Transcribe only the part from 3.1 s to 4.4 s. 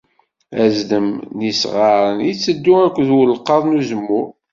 ulqaḍ n uzemmur.